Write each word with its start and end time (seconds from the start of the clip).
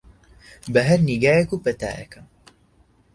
بە 0.73 0.81
هەر 0.89 0.99
نیگایەک 1.09 1.49
و 1.51 1.61
پەتایەکە 1.63 2.21